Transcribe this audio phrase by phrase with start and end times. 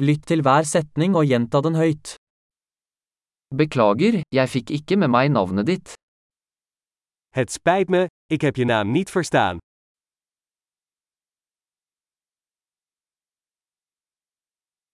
[0.00, 2.14] Lytt til hver setning og gjenta den høyt.
[3.52, 5.92] Beklager, jeg fikk ikke med meg navnet ditt.
[7.36, 9.58] Het spijt me, ik heb je naam niet verstaan.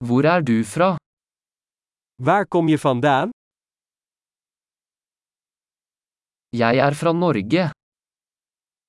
[0.07, 0.97] Hvor er du fra?
[2.23, 3.31] Waar kom je vandaan?
[6.49, 7.71] Jeg er fra Norge.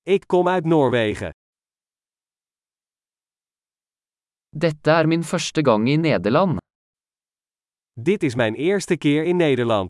[0.04, 1.37] Ik kom uit Noorwegen.
[4.64, 6.58] Dette er min første gang i Nederland.
[8.08, 9.90] Dit is mijn eerste keer in Nederland.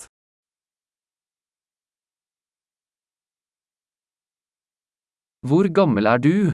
[5.47, 6.51] Hvor gammel er du?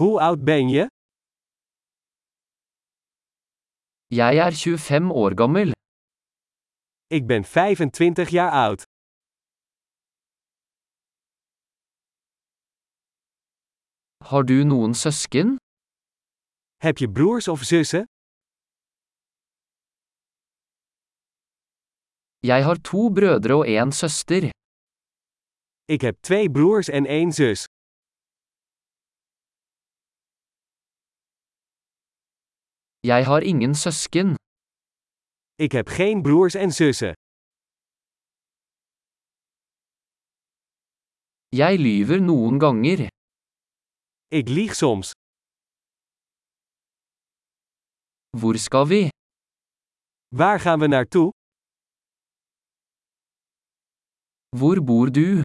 [0.00, 0.84] Hoe oud ben je?
[4.20, 5.72] Jeg er 25 år gammel.
[7.16, 8.82] Ik ben 25 jaar oud.
[14.30, 15.59] Har du noen søsken?
[16.86, 18.04] Heb je broers of zussen?
[22.50, 24.42] Jeg har to brødre og en søster.
[25.94, 27.60] Ik heb twee broers en één zus.
[33.10, 34.28] Jeg har ingen søsken.
[35.64, 37.12] Ik heb geen broers en zussen.
[41.60, 43.00] Jeg lyver noen ganger.
[44.38, 45.19] Ik lieg soms.
[48.38, 49.02] Hvor skal vi?
[50.38, 51.30] Waar gaan we naartoe?
[54.58, 55.42] Hvor bor du?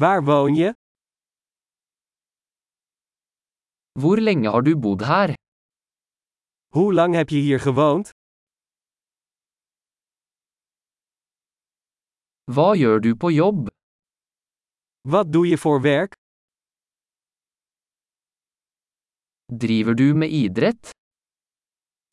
[0.00, 0.72] Waar woon je?
[4.00, 5.34] Hvor lenge har du bodd her?
[6.74, 8.08] Hoe lang heb je hier gewoond?
[12.54, 13.68] Hva gjør du på jobb?
[15.12, 16.12] Wat doe je voor werk?
[19.64, 20.99] Driver du med idrett?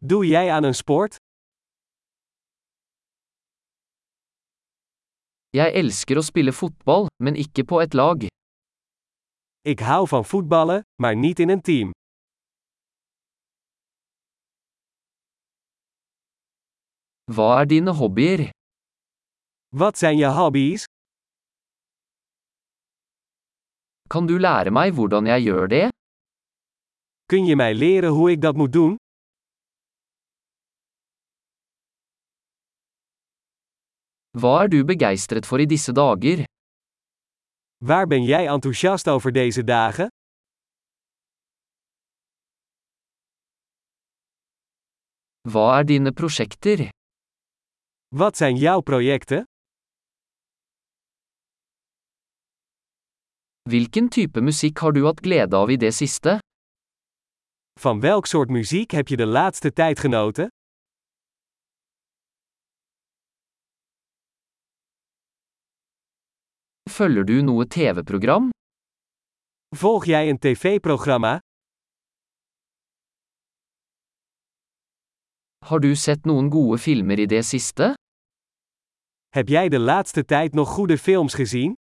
[0.05, 1.15] Doe jij aan een sport?
[5.49, 8.27] Jeg elsker å spille fotball, men ikke på et lag.
[9.65, 11.89] Ik hou van voetballen, maar niet in een team.
[17.33, 18.49] Hva er dine hobbyer?
[19.75, 20.83] Wat zijn je hobby's?
[24.07, 25.89] Kan du lære meg hvordan jeg gjør det?
[27.25, 28.95] Kun je mij leren hoe ik dat moet doen?
[34.37, 36.43] Hva er du begeistret for i disse dager?
[37.77, 40.07] Waar ben jij enthousiast over deze dagen?
[45.49, 46.89] Hva er dine prosjekter?
[48.15, 49.43] Wat zijn jouw projecten?
[53.69, 56.37] Hvilken type musikk har du hatt glede av i det siste?
[57.79, 60.47] Van welk soort muziek heb je de laatste tijd genoten?
[66.97, 68.49] Følger du noe TV-program?
[69.75, 71.39] Volg jij een tv-programma?
[75.65, 77.93] Har du sett noen gode filmer i det siste?
[79.29, 81.73] Heb jij de laatste tijd nog goede films gezien?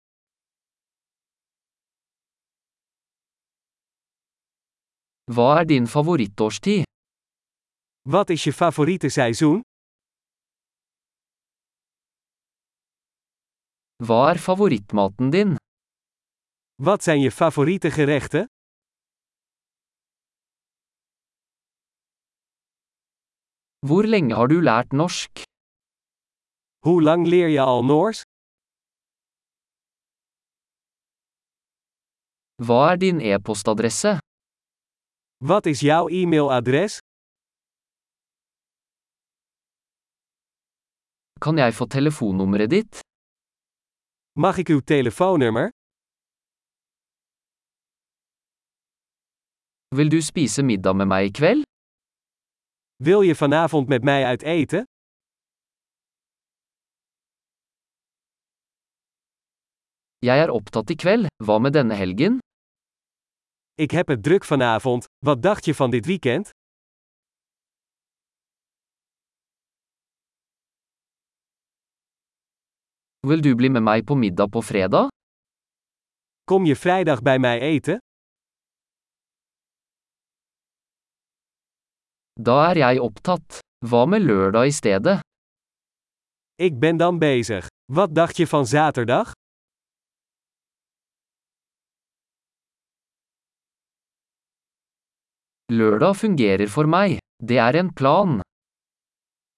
[5.34, 6.82] Hva er din favorittårstid?
[8.08, 9.60] Wat is je favoriete seizoen?
[14.06, 15.50] Hva er favorittmaten din?
[16.86, 18.44] Wat zijn je favoriete gerechten?
[23.86, 25.42] Hvor lenge har du lært norsk?
[26.86, 28.20] Hoe lang leer je al Noors?
[32.66, 34.18] Hva er din e-postadresse?
[35.50, 36.98] Wat is jouw e-mailadres?
[41.40, 43.13] Kan jeg få telefonnummeret ditt?
[44.36, 45.68] Mag ik uw telefoonnummer?
[49.94, 51.62] Vil du spise middag med meg i kveld?
[52.96, 54.84] Wil je vanavond met mij uit eten?
[60.18, 62.38] Jeg er opptatt i kveld, hva med denne helgen?
[63.74, 66.50] Ik heb het druk vanavond, wat dacht je van dit weekend?
[73.24, 75.08] Vil du bli med meg på middag på fredag?
[76.44, 77.98] Kom je vrijdag bij mij eten?
[82.40, 83.58] Da er jeg opptatt.
[83.88, 85.20] Hva med lørdag i stedet?
[86.54, 87.66] Ik ben dan bezig.
[87.92, 89.32] Wat dacht je van zaterdag?
[95.72, 97.16] Lørdag fungerer for meg.
[97.44, 98.40] Det er en plan.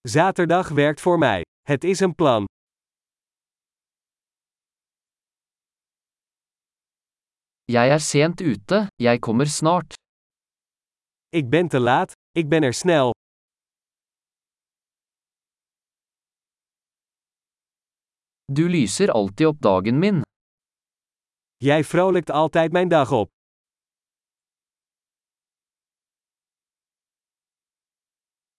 [0.09, 1.43] Zaterdag werkt voor mij.
[1.63, 2.45] Het is een plan.
[7.67, 9.95] Jeg er sent ute, jeg kommer snart.
[11.35, 13.11] Ik ben te laat, ik ben er snel.
[18.53, 20.23] Du lyser alltid opp dagen min.
[21.57, 23.29] Jij vrolijkt altijd mijn dag op.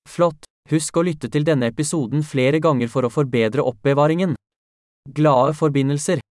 [0.10, 0.44] Flott!
[0.70, 4.34] Husk å lytte til denne episoden flere ganger for å forbedre oppbevaringen.
[5.16, 6.27] Glade forbindelser!